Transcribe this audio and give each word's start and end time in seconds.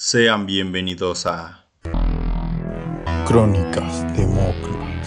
Sean 0.00 0.46
bienvenidos 0.46 1.26
a 1.26 1.66
Crónicas 3.26 4.16
de 4.16 4.28
Mocla. 4.28 5.02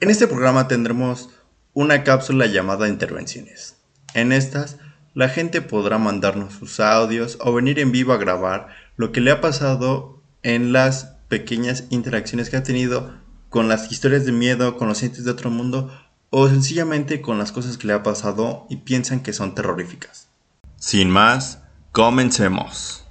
En 0.00 0.10
este 0.10 0.26
programa 0.26 0.66
tendremos 0.66 1.30
una 1.74 2.02
cápsula 2.02 2.46
llamada 2.46 2.88
Intervenciones. 2.88 3.76
En 4.14 4.32
estas, 4.32 4.78
la 5.14 5.28
gente 5.28 5.62
podrá 5.62 5.98
mandarnos 5.98 6.54
sus 6.54 6.80
audios 6.80 7.38
o 7.40 7.52
venir 7.54 7.78
en 7.78 7.92
vivo 7.92 8.12
a 8.12 8.18
grabar 8.18 8.70
lo 8.96 9.12
que 9.12 9.20
le 9.20 9.30
ha 9.30 9.40
pasado 9.40 10.20
en 10.42 10.72
las 10.72 11.18
pequeñas 11.28 11.84
interacciones 11.90 12.50
que 12.50 12.56
ha 12.56 12.64
tenido 12.64 13.14
con 13.48 13.68
las 13.68 13.92
historias 13.92 14.26
de 14.26 14.32
miedo, 14.32 14.76
con 14.76 14.88
los 14.88 15.04
entes 15.04 15.24
de 15.24 15.30
otro 15.30 15.50
mundo 15.50 15.88
o 16.30 16.48
sencillamente 16.48 17.20
con 17.20 17.38
las 17.38 17.52
cosas 17.52 17.78
que 17.78 17.86
le 17.86 17.92
ha 17.92 18.02
pasado 18.02 18.66
y 18.68 18.78
piensan 18.78 19.20
que 19.20 19.32
son 19.32 19.54
terroríficas. 19.54 20.27
Sin 20.78 21.10
más, 21.10 21.60
comencemos. 21.92 23.04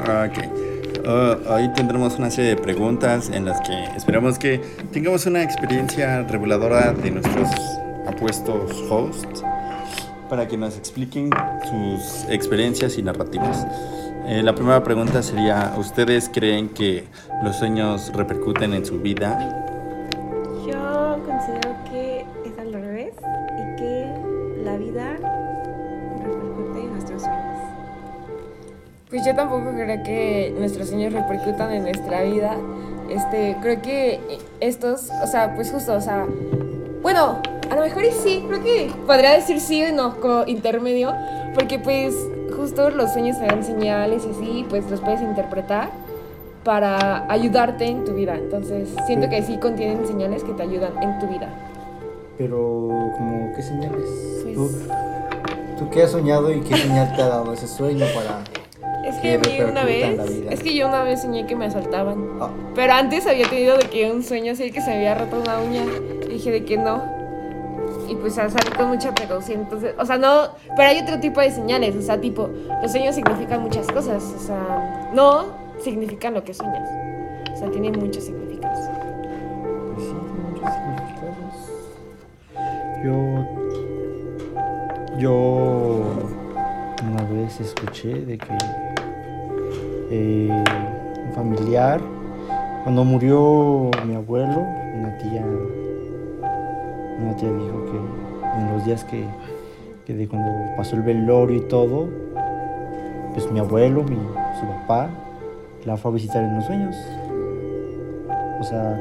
Ok. 0.00 0.69
Uh, 1.04 1.50
hoy 1.50 1.68
tendremos 1.74 2.18
una 2.18 2.30
serie 2.30 2.50
de 2.50 2.56
preguntas 2.56 3.30
en 3.30 3.46
las 3.46 3.60
que 3.62 3.84
esperamos 3.96 4.38
que 4.38 4.58
tengamos 4.92 5.24
una 5.24 5.42
experiencia 5.42 6.22
reveladora 6.24 6.92
de 6.92 7.10
nuestros 7.10 7.48
apuestos 8.06 8.70
hosts 8.90 9.42
para 10.28 10.46
que 10.46 10.58
nos 10.58 10.76
expliquen 10.76 11.30
sus 11.64 12.28
experiencias 12.28 12.98
y 12.98 13.02
narrativas. 13.02 13.66
Eh, 14.26 14.42
la 14.42 14.54
primera 14.54 14.84
pregunta 14.84 15.22
sería, 15.22 15.74
¿ustedes 15.78 16.30
creen 16.32 16.68
que 16.68 17.04
los 17.42 17.56
sueños 17.56 18.12
repercuten 18.14 18.74
en 18.74 18.84
su 18.84 19.00
vida? 19.00 19.69
Pues 29.10 29.24
yo 29.26 29.34
tampoco 29.34 29.72
creo 29.74 30.02
que 30.04 30.54
nuestros 30.56 30.88
sueños 30.88 31.12
repercutan 31.12 31.72
en 31.72 31.82
nuestra 31.82 32.22
vida. 32.22 32.56
Este, 33.08 33.56
creo 33.60 33.82
que 33.82 34.20
estos, 34.60 35.10
o 35.22 35.26
sea, 35.26 35.52
pues 35.56 35.72
justo, 35.72 35.94
o 35.94 36.00
sea, 36.00 36.26
bueno, 37.02 37.38
a 37.68 37.74
lo 37.74 37.80
mejor 37.80 38.04
y 38.04 38.12
sí, 38.12 38.44
creo 38.46 38.62
que 38.62 38.92
podría 39.06 39.32
decir 39.32 39.58
sí 39.60 39.82
o 39.82 39.92
no, 39.92 40.20
como 40.20 40.46
intermedio, 40.46 41.12
porque 41.54 41.80
pues 41.80 42.14
justo 42.56 42.90
los 42.90 43.12
sueños 43.12 43.36
te 43.36 43.46
dan 43.46 43.64
señales 43.64 44.24
y 44.26 44.30
así, 44.30 44.66
pues 44.68 44.88
los 44.88 45.00
puedes 45.00 45.20
interpretar 45.22 45.90
para 46.62 47.26
ayudarte 47.28 47.86
en 47.86 48.04
tu 48.04 48.12
vida. 48.14 48.36
Entonces, 48.36 48.90
siento 49.06 49.28
que 49.28 49.42
sí 49.42 49.56
contienen 49.56 50.06
señales 50.06 50.44
que 50.44 50.52
te 50.52 50.62
ayudan 50.62 50.92
en 51.02 51.18
tu 51.18 51.26
vida. 51.26 51.48
Pero, 52.38 53.10
como, 53.16 53.52
¿qué 53.56 53.62
señales? 53.62 54.08
Pues- 54.44 54.54
¿Tú, 54.54 54.70
¿Tú 55.80 55.90
qué 55.90 56.04
has 56.04 56.12
soñado 56.12 56.52
y 56.52 56.60
qué 56.60 56.76
señal 56.76 57.12
te 57.16 57.22
ha 57.22 57.28
dado 57.28 57.52
ese 57.52 57.66
sueño 57.66 58.06
para...? 58.14 58.59
Es 59.22 59.48
que 59.48 59.64
una 59.64 59.84
vez, 59.84 60.18
es 60.50 60.64
yo 60.64 60.88
una 60.88 61.02
vez 61.02 61.22
soñé 61.22 61.46
que 61.46 61.54
me 61.54 61.66
asaltaban. 61.66 62.38
Ah, 62.40 62.50
Pero 62.74 62.92
antes 62.92 63.26
había 63.26 63.48
tenido 63.48 63.76
de 63.76 63.84
que 63.84 64.10
un 64.10 64.22
sueño 64.22 64.52
así 64.52 64.70
que 64.70 64.80
se 64.80 64.90
me 64.90 64.96
había 64.96 65.14
roto 65.14 65.40
una 65.40 65.60
uña. 65.60 65.84
Y 66.26 66.34
dije 66.34 66.50
de 66.50 66.64
que 66.64 66.78
no. 66.78 67.02
Y 68.08 68.14
pues 68.16 68.38
a 68.38 68.48
salir 68.48 68.74
con 68.76 68.88
mucha 68.88 69.14
precaución. 69.14 69.60
Entonces, 69.60 69.94
o 69.98 70.06
sea, 70.06 70.16
no. 70.16 70.50
Pero 70.76 70.88
hay 70.88 71.00
otro 71.00 71.20
tipo 71.20 71.40
de 71.40 71.50
señales. 71.50 71.94
O 71.96 72.02
sea, 72.02 72.20
tipo, 72.20 72.48
los 72.82 72.90
sueños 72.90 73.14
significan 73.14 73.62
muchas 73.62 73.86
cosas. 73.88 74.22
O 74.22 74.38
sea, 74.38 75.10
no 75.12 75.44
significan 75.82 76.34
lo 76.34 76.42
que 76.42 76.54
sueñas. 76.54 76.88
O 77.52 77.56
sea, 77.56 77.70
tienen 77.70 77.98
muchos 77.98 78.24
significados. 78.24 78.78
pues 79.94 80.06
sí, 80.06 80.14
muchos 80.50 80.70
significados. 80.74 81.54
Yo... 83.04 83.14
Yo... 85.18 86.04
Una 87.02 87.22
vez 87.24 87.60
escuché 87.60 88.14
de 88.14 88.38
que... 88.38 88.58
eh, 90.10 90.64
un 91.26 91.32
familiar... 91.34 92.00
Cuando 92.82 93.04
murió 93.04 93.90
mi 94.06 94.14
abuelo, 94.14 94.66
una 94.94 95.18
tía... 95.18 95.44
Una 97.18 97.36
tía 97.36 97.52
dijo 97.52 97.84
que 97.84 98.58
en 98.58 98.72
los 98.72 98.84
días 98.86 99.04
que, 99.04 99.24
que 100.06 100.14
de 100.14 100.26
cuando 100.26 100.48
pasó 100.76 100.96
el 100.96 101.02
velorio 101.02 101.58
y 101.58 101.60
todo, 101.68 102.08
pues 103.34 103.50
mi 103.52 103.60
abuelo, 103.60 104.02
mi, 104.02 104.16
su 104.58 104.66
papá, 104.66 105.10
la 105.84 105.96
fue 105.96 106.10
a 106.10 106.14
visitar 106.14 106.42
en 106.42 106.56
los 106.56 106.64
sueños. 106.64 106.96
O 108.60 108.64
sea, 108.64 109.00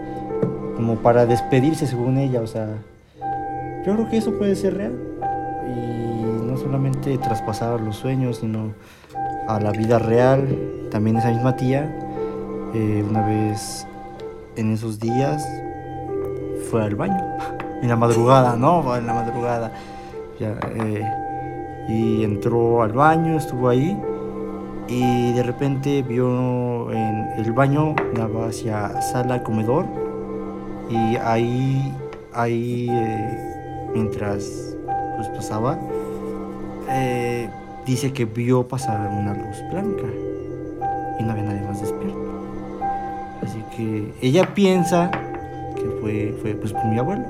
como 0.75 0.95
para 0.95 1.25
despedirse 1.25 1.87
según 1.87 2.17
ella, 2.17 2.41
o 2.41 2.47
sea, 2.47 2.67
yo 3.85 3.95
creo 3.95 4.09
que 4.09 4.17
eso 4.17 4.33
puede 4.37 4.55
ser 4.55 4.75
real. 4.75 4.93
Y 5.67 6.45
no 6.45 6.57
solamente 6.57 7.17
traspasar 7.17 7.79
los 7.81 7.95
sueños, 7.95 8.37
sino 8.37 8.73
a 9.49 9.59
la 9.59 9.71
vida 9.71 9.99
real. 9.99 10.47
También 10.91 11.17
esa 11.17 11.29
misma 11.29 11.55
tía, 11.55 11.91
eh, 12.73 13.03
una 13.07 13.25
vez 13.25 13.87
en 14.55 14.73
esos 14.73 14.99
días, 14.99 15.43
fue 16.69 16.83
al 16.83 16.95
baño. 16.95 17.17
En 17.81 17.87
la 17.87 17.95
madrugada, 17.95 18.57
¿no? 18.57 18.93
En 18.97 19.07
la 19.07 19.13
madrugada. 19.13 19.71
Eh, 20.41 21.01
y 21.87 22.25
entró 22.25 22.83
al 22.83 22.91
baño, 22.91 23.37
estuvo 23.37 23.69
ahí. 23.69 23.97
Y 24.89 25.31
de 25.31 25.43
repente 25.43 26.01
vio 26.03 26.91
en 26.91 27.29
el 27.37 27.53
baño, 27.53 27.95
daba 28.15 28.47
hacia 28.47 29.01
sala, 29.01 29.41
comedor. 29.43 29.85
Y 30.89 31.15
ahí, 31.15 31.95
ahí, 32.33 32.89
eh, 32.91 33.89
mientras 33.93 34.75
pues, 35.15 35.29
pasaba, 35.29 35.79
dice 37.89 38.13
que 38.13 38.25
vio 38.25 38.67
pasar 38.67 39.09
una 39.09 39.33
luz 39.33 39.57
blanca. 39.71 40.05
Y 41.17 41.23
no 41.23 41.31
había 41.31 41.43
nadie 41.43 41.61
más 41.61 41.81
despierto. 41.81 42.29
Así 43.41 43.63
que 43.75 44.13
ella 44.21 44.53
piensa 44.53 45.09
que 45.75 45.89
fue, 45.99 46.37
fue 46.39 46.53
pues, 46.53 46.73
mi 46.85 46.99
abuelo. 46.99 47.25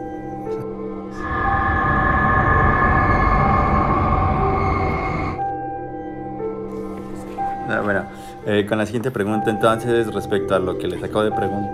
Ah, 7.72 7.81
bueno, 7.84 8.03
eh, 8.48 8.66
con 8.68 8.80
la 8.80 8.86
siguiente 8.86 9.12
pregunta 9.12 9.50
entonces 9.52 10.14
respecto 10.14 10.56
a 10.56 10.59
lo 10.59 10.78
que 10.78 10.88
les 10.88 11.02
acabo 11.02 11.24
de 11.24 11.31
preguntar. 11.31 11.69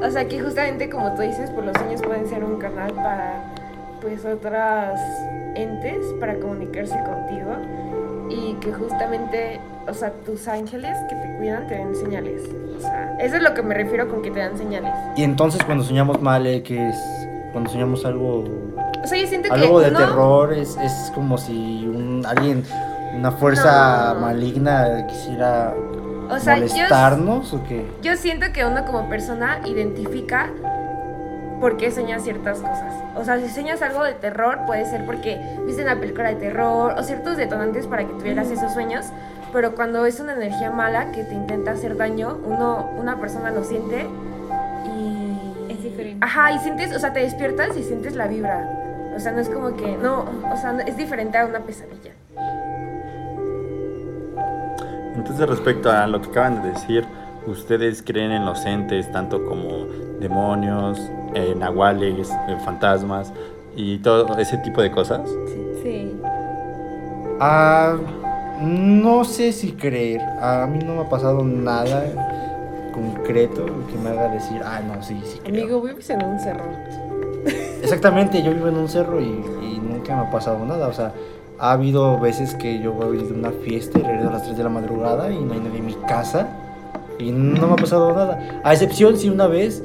O 0.00 0.10
sea, 0.10 0.26
que 0.26 0.40
justamente 0.40 0.88
como 0.88 1.14
tú 1.14 1.22
dices, 1.22 1.50
pues 1.50 1.66
los 1.66 1.76
sueños 1.76 2.00
pueden 2.02 2.26
ser 2.28 2.44
un 2.44 2.58
canal 2.58 2.92
para 2.92 3.51
pues 4.02 4.24
otras 4.24 5.00
entes 5.54 5.98
para 6.20 6.34
comunicarse 6.38 6.98
contigo 7.04 7.56
y 8.28 8.54
que 8.54 8.72
justamente, 8.72 9.60
o 9.88 9.94
sea, 9.94 10.10
tus 10.24 10.48
ángeles 10.48 10.96
que 11.08 11.14
te 11.16 11.36
cuidan 11.36 11.66
te 11.68 11.78
dan 11.78 11.94
señales. 11.94 12.42
O 12.76 12.80
sea, 12.80 13.16
eso 13.20 13.36
es 13.36 13.42
lo 13.42 13.54
que 13.54 13.62
me 13.62 13.74
refiero 13.74 14.08
con 14.08 14.22
que 14.22 14.30
te 14.30 14.40
dan 14.40 14.56
señales. 14.58 14.92
Y 15.16 15.22
entonces 15.22 15.62
cuando 15.64 15.84
soñamos 15.84 16.20
mal, 16.20 16.46
eh, 16.46 16.62
que 16.62 16.88
es 16.88 16.96
cuando 17.52 17.70
soñamos 17.70 18.04
algo 18.06 18.44
O 19.02 19.06
sea, 19.06 19.18
yo 19.20 19.26
siento 19.26 19.48
que 19.48 19.54
algo 19.54 19.80
de 19.80 19.90
uno- 19.90 19.98
terror 19.98 20.52
es, 20.54 20.76
es 20.78 21.12
como 21.14 21.36
si 21.38 21.86
un, 21.86 22.24
alguien, 22.26 22.64
una 23.14 23.30
fuerza 23.32 24.14
No. 24.14 24.20
maligna 24.22 25.06
quisiera 25.06 25.74
o 26.30 26.38
sea, 26.38 26.56
yo, 26.56 26.62
molestarnos 26.66 27.52
o 27.52 27.62
qué. 27.64 27.84
yo 28.02 28.16
siento 28.16 28.46
que 28.54 28.64
uno 28.64 28.84
como 28.86 29.06
persona 29.10 29.60
identifica 29.66 30.50
por 31.62 31.76
qué 31.76 31.92
sueñas 31.92 32.24
ciertas 32.24 32.58
cosas. 32.58 32.92
O 33.14 33.24
sea, 33.24 33.38
si 33.38 33.48
sueñas 33.48 33.80
algo 33.82 34.02
de 34.02 34.14
terror, 34.14 34.58
puede 34.66 34.84
ser 34.84 35.06
porque 35.06 35.40
viste 35.64 35.84
una 35.84 35.94
película 35.94 36.28
de 36.30 36.34
terror 36.34 36.92
o 36.98 37.02
ciertos 37.04 37.36
detonantes 37.36 37.86
para 37.86 38.04
que 38.04 38.12
tuvieras 38.14 38.50
esos 38.50 38.72
sueños. 38.72 39.06
Pero 39.52 39.76
cuando 39.76 40.04
es 40.04 40.18
una 40.18 40.32
energía 40.32 40.72
mala 40.72 41.12
que 41.12 41.22
te 41.22 41.34
intenta 41.34 41.70
hacer 41.70 41.96
daño, 41.96 42.36
uno, 42.44 42.90
una 42.98 43.20
persona 43.20 43.52
lo 43.52 43.62
siente 43.62 44.08
y... 44.86 45.72
Es 45.72 45.84
diferente. 45.84 46.26
Ajá, 46.26 46.50
y 46.50 46.58
sientes, 46.58 46.96
o 46.96 46.98
sea, 46.98 47.12
te 47.12 47.20
despiertas 47.20 47.76
y 47.76 47.84
sientes 47.84 48.16
la 48.16 48.26
vibra. 48.26 48.68
O 49.14 49.20
sea, 49.20 49.30
no 49.30 49.38
es 49.38 49.48
como 49.48 49.76
que, 49.76 49.96
no, 49.96 50.24
o 50.52 50.56
sea, 50.56 50.76
es 50.84 50.96
diferente 50.96 51.38
a 51.38 51.46
una 51.46 51.60
pesadilla. 51.60 52.10
Entonces 55.14 55.48
respecto 55.48 55.92
a 55.92 56.08
lo 56.08 56.20
que 56.20 56.28
acaban 56.30 56.60
de 56.60 56.70
decir, 56.70 57.06
¿ustedes 57.46 58.02
creen 58.02 58.32
en 58.32 58.44
los 58.46 58.66
entes 58.66 59.12
tanto 59.12 59.44
como 59.44 59.86
demonios, 60.18 60.98
eh, 61.34 61.54
nahuales, 61.56 62.30
eh, 62.30 62.56
fantasmas 62.64 63.32
y 63.76 63.98
todo 63.98 64.36
ese 64.38 64.58
tipo 64.58 64.82
de 64.82 64.90
cosas? 64.90 65.20
Sí. 65.82 66.12
Ah, 67.40 67.96
no 68.60 69.24
sé 69.24 69.52
si 69.52 69.72
creer. 69.72 70.20
A 70.40 70.66
mí 70.66 70.78
no 70.84 70.94
me 70.94 71.00
ha 71.02 71.08
pasado 71.08 71.42
nada 71.44 72.04
concreto 72.92 73.64
que 73.90 73.96
me 74.02 74.10
haga 74.10 74.28
decir, 74.28 74.60
ah, 74.64 74.80
no, 74.80 75.02
sí, 75.02 75.20
sí. 75.24 75.40
creo". 75.42 75.64
Amigo, 75.64 75.82
vives 75.82 76.08
en 76.10 76.24
un 76.24 76.38
cerro. 76.38 76.64
Exactamente, 77.82 78.42
yo 78.42 78.52
vivo 78.52 78.68
en 78.68 78.76
un 78.76 78.88
cerro 78.88 79.20
y, 79.20 79.24
y 79.24 79.80
nunca 79.82 80.14
me 80.16 80.22
ha 80.28 80.30
pasado 80.30 80.64
nada. 80.64 80.86
O 80.86 80.92
sea, 80.92 81.12
ha 81.58 81.72
habido 81.72 82.18
veces 82.18 82.54
que 82.54 82.80
yo 82.80 82.92
voy 82.92 83.18
de 83.18 83.32
una 83.32 83.50
fiesta 83.50 83.98
y 83.98 84.02
regreso 84.02 84.28
a 84.28 84.32
las 84.32 84.42
3 84.44 84.56
de 84.56 84.64
la 84.64 84.70
madrugada 84.70 85.30
y 85.30 85.38
no 85.38 85.54
hay 85.54 85.60
nadie 85.60 85.78
en 85.78 85.86
mi 85.86 85.94
casa 86.06 86.48
y 87.18 87.30
no 87.30 87.66
me 87.66 87.72
ha 87.74 87.76
pasado 87.76 88.12
nada. 88.12 88.38
A 88.64 88.72
excepción, 88.72 89.16
sí, 89.16 89.28
una 89.28 89.46
vez 89.46 89.82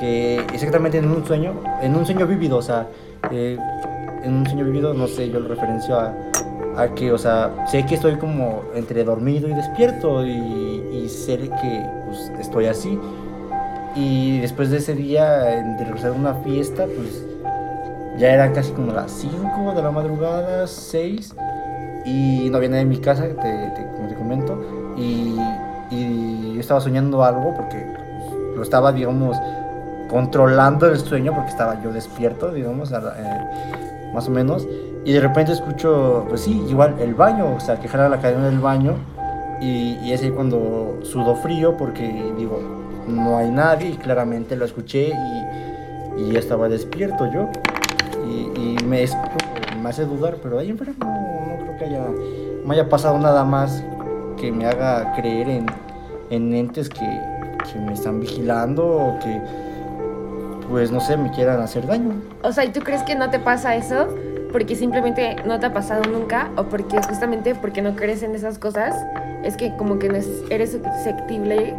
que 0.00 0.38
exactamente 0.54 0.98
en 0.98 1.10
un 1.10 1.24
sueño, 1.24 1.52
en 1.82 1.94
un 1.94 2.04
sueño 2.06 2.26
vívido, 2.26 2.56
o 2.56 2.62
sea, 2.62 2.86
eh, 3.30 3.58
en 4.24 4.34
un 4.34 4.46
sueño 4.46 4.64
vívido, 4.64 4.94
no 4.94 5.06
sé, 5.06 5.28
yo 5.30 5.38
lo 5.40 5.48
referencio 5.48 5.98
a, 5.98 6.14
a 6.76 6.88
que, 6.94 7.12
o 7.12 7.18
sea, 7.18 7.66
sé 7.70 7.84
que 7.86 7.94
estoy 7.96 8.16
como 8.16 8.62
entre 8.74 9.04
dormido 9.04 9.48
y 9.48 9.52
despierto 9.54 10.24
y, 10.26 11.06
sé 11.08 11.36
que 11.38 11.86
pues, 12.06 12.32
estoy 12.40 12.66
así. 12.66 12.98
Y 13.94 14.38
después 14.40 14.70
de 14.70 14.78
ese 14.78 14.94
día, 14.94 15.28
de 15.38 15.84
regresar 15.84 16.10
a 16.10 16.14
una 16.14 16.34
fiesta, 16.34 16.84
pues 16.86 17.24
ya 18.18 18.32
eran 18.32 18.52
casi 18.54 18.72
como 18.72 18.92
las 18.92 19.10
5 19.10 19.72
de 19.74 19.82
la 19.82 19.90
madrugada, 19.90 20.66
6, 20.66 21.34
y 22.04 22.48
no 22.50 22.56
había 22.58 22.68
nadie 22.70 22.82
en 22.82 22.88
mi 22.88 22.98
casa, 22.98 23.24
te, 23.24 23.34
te- 23.34 23.86
como 23.96 24.08
te 24.08 24.14
comento, 24.14 24.62
y, 24.96 25.34
y 25.90 26.54
yo 26.54 26.60
estaba 26.60 26.80
soñando 26.80 27.24
algo 27.24 27.54
porque 27.56 27.78
pues, 27.78 28.56
lo 28.56 28.62
estaba, 28.62 28.92
digamos, 28.92 29.36
controlando 30.10 30.86
el 30.86 30.98
sueño 30.98 31.32
porque 31.34 31.50
estaba 31.50 31.80
yo 31.82 31.92
despierto, 31.92 32.50
digamos, 32.52 32.90
eh, 32.92 32.96
más 34.12 34.28
o 34.28 34.30
menos, 34.30 34.66
y 35.04 35.12
de 35.12 35.20
repente 35.20 35.52
escucho, 35.52 36.26
pues 36.28 36.42
sí, 36.42 36.62
igual 36.68 36.96
el 37.00 37.14
baño, 37.14 37.54
o 37.54 37.60
sea, 37.60 37.78
que 37.78 37.88
jala 37.88 38.08
la 38.08 38.20
cadena 38.20 38.46
del 38.46 38.58
baño, 38.58 38.94
y, 39.60 39.98
y 40.02 40.12
es 40.12 40.22
ahí 40.22 40.30
cuando 40.30 40.98
sudo 41.02 41.36
frío 41.36 41.76
porque 41.76 42.32
digo, 42.36 42.60
no 43.06 43.38
hay 43.38 43.50
nadie, 43.50 43.90
y 43.90 43.94
claramente 43.94 44.56
lo 44.56 44.64
escuché 44.64 45.08
y, 45.08 46.32
ya 46.32 46.38
estaba 46.38 46.68
despierto 46.68 47.30
yo. 47.32 47.48
Y, 48.28 48.76
me, 48.84 49.06
hace 49.86 50.04
dudar, 50.04 50.36
pero 50.42 50.58
ahí 50.58 50.70
en 50.70 50.76
no, 50.76 51.06
no 51.06 51.56
creo 51.62 51.78
que 51.78 51.84
haya, 51.86 52.04
me 52.64 52.74
haya 52.74 52.88
pasado 52.88 53.18
nada 53.18 53.42
más 53.44 53.82
que 54.36 54.52
me 54.52 54.66
haga 54.66 55.14
creer 55.14 55.48
en, 55.48 55.66
en 56.28 56.54
entes 56.54 56.88
que, 56.88 57.20
que 57.72 57.78
me 57.78 57.94
están 57.94 58.20
vigilando 58.20 58.86
o 58.86 59.18
que, 59.18 59.40
pues 60.70 60.92
no 60.92 61.00
sé, 61.00 61.16
me 61.16 61.30
quieran 61.32 61.60
hacer 61.60 61.86
daño. 61.86 62.12
O 62.42 62.52
sea, 62.52 62.64
¿y 62.64 62.68
tú 62.70 62.80
crees 62.80 63.02
que 63.02 63.16
no 63.16 63.28
te 63.28 63.40
pasa 63.40 63.74
eso? 63.74 64.06
Porque 64.52 64.76
simplemente 64.76 65.36
no 65.44 65.58
te 65.60 65.66
ha 65.66 65.72
pasado 65.72 66.02
nunca 66.04 66.48
o 66.56 66.64
porque 66.64 67.00
justamente 67.02 67.54
porque 67.56 67.82
no 67.82 67.96
crees 67.96 68.22
en 68.22 68.34
esas 68.34 68.58
cosas, 68.58 68.94
es 69.42 69.56
que 69.56 69.76
como 69.76 69.98
que 69.98 70.08
no 70.08 70.16
es- 70.16 70.42
eres 70.48 70.72
susceptible 70.72 71.74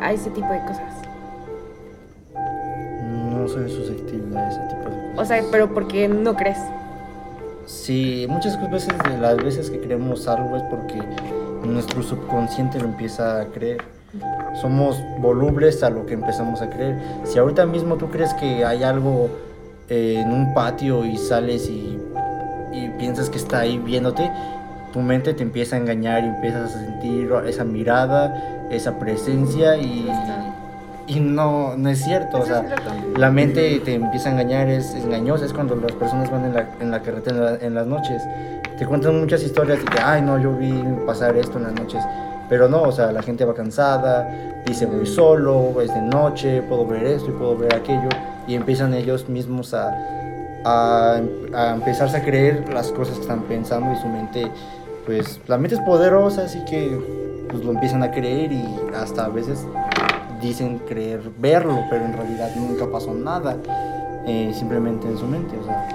a 0.00 0.12
ese 0.12 0.30
tipo 0.30 0.50
de 0.52 0.60
cosas. 0.60 0.94
No 2.34 3.48
soy 3.48 3.70
susceptible 3.70 4.38
a 4.38 4.48
ese 4.48 4.60
tipo 4.60 4.90
de 4.90 4.96
cosas. 4.96 5.18
O 5.18 5.24
sea, 5.24 5.42
pero 5.50 5.72
porque 5.72 6.06
no 6.08 6.34
crees. 6.36 6.58
Sí, 7.66 8.26
muchas 8.28 8.58
veces 8.70 8.92
de 9.10 9.18
las 9.18 9.36
veces 9.36 9.70
que 9.70 9.80
creemos 9.80 10.26
algo 10.28 10.56
es 10.56 10.62
porque 10.64 10.98
nuestro 11.64 12.02
subconsciente 12.02 12.78
lo 12.78 12.86
empieza 12.86 13.40
a 13.42 13.46
creer. 13.46 13.82
Somos 14.60 14.96
volubles 15.20 15.82
a 15.82 15.90
lo 15.90 16.06
que 16.06 16.14
empezamos 16.14 16.62
a 16.62 16.70
creer. 16.70 16.96
Si 17.24 17.38
ahorita 17.38 17.66
mismo 17.66 17.96
tú 17.96 18.08
crees 18.10 18.32
que 18.34 18.64
hay 18.64 18.82
algo 18.82 19.28
eh, 19.88 20.22
en 20.24 20.32
un 20.32 20.54
patio 20.54 21.04
y 21.04 21.16
sales 21.18 21.68
y, 21.68 21.98
y 22.72 22.88
piensas 22.98 23.28
que 23.30 23.38
está 23.38 23.60
ahí 23.60 23.78
viéndote, 23.78 24.30
tu 24.92 25.00
mente 25.00 25.34
te 25.34 25.42
empieza 25.42 25.76
a 25.76 25.78
engañar 25.78 26.24
y 26.24 26.28
empiezas 26.28 26.74
a 26.74 26.80
sentir 26.80 27.30
esa 27.46 27.64
mirada, 27.64 28.34
esa 28.70 28.98
presencia 28.98 29.76
y, 29.76 30.08
y 31.06 31.20
no, 31.20 31.76
no 31.76 31.88
es 31.90 32.02
cierto. 32.02 32.38
O 32.38 32.46
sea, 32.46 32.62
la 33.16 33.30
mente 33.30 33.78
te 33.80 33.94
empieza 33.94 34.30
a 34.30 34.32
engañar, 34.32 34.68
es, 34.68 34.94
es 34.94 35.04
engañosa, 35.04 35.44
es 35.44 35.52
cuando 35.52 35.76
las 35.76 35.92
personas 35.92 36.30
van 36.30 36.46
en 36.46 36.54
la, 36.54 36.66
en 36.80 36.90
la 36.90 37.02
carretera 37.02 37.36
en, 37.36 37.44
la- 37.44 37.56
en 37.66 37.74
las 37.74 37.86
noches. 37.86 38.22
Te 38.78 38.86
cuentan 38.86 39.20
muchas 39.20 39.42
historias 39.42 39.78
de 39.80 39.84
que, 39.84 39.98
ay, 40.00 40.22
no, 40.22 40.38
yo 40.38 40.52
vi 40.56 40.72
pasar 41.06 41.36
esto 41.36 41.58
en 41.58 41.64
las 41.64 41.72
noches. 41.74 42.02
Pero 42.48 42.68
no, 42.68 42.82
o 42.82 42.92
sea, 42.92 43.12
la 43.12 43.22
gente 43.22 43.44
va 43.44 43.54
cansada, 43.54 44.62
dice, 44.66 44.86
voy 44.86 45.06
solo, 45.06 45.80
es 45.80 45.92
de 45.92 46.00
noche, 46.00 46.62
puedo 46.62 46.86
ver 46.86 47.04
esto 47.04 47.30
y 47.30 47.32
puedo 47.32 47.56
ver 47.56 47.74
aquello. 47.74 48.08
Y 48.46 48.54
empiezan 48.54 48.94
ellos 48.94 49.28
mismos 49.28 49.74
a, 49.74 49.94
a, 50.64 51.20
a 51.54 51.72
a 51.74 52.22
creer 52.24 52.72
las 52.72 52.90
cosas 52.92 53.16
que 53.16 53.22
están 53.22 53.42
pensando 53.42 53.92
y 53.92 53.96
su 53.96 54.08
mente, 54.08 54.50
pues, 55.04 55.40
la 55.46 55.58
mente 55.58 55.76
es 55.76 55.80
poderosa, 55.82 56.44
así 56.44 56.64
que 56.64 56.98
pues 57.48 57.64
lo 57.64 57.72
empiezan 57.72 58.02
a 58.02 58.10
creer 58.10 58.52
y 58.52 58.64
hasta 58.94 59.24
a 59.24 59.28
veces 59.28 59.66
dicen 60.40 60.78
creer 60.86 61.20
verlo, 61.38 61.84
pero 61.90 62.04
en 62.04 62.12
realidad 62.12 62.50
nunca 62.56 62.86
pasó 62.90 63.14
nada, 63.14 63.56
eh, 64.26 64.52
simplemente 64.54 65.06
en 65.06 65.18
su 65.18 65.26
mente, 65.26 65.56
o 65.58 65.64
sea. 65.64 65.88